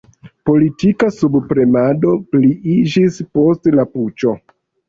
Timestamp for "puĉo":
3.95-4.35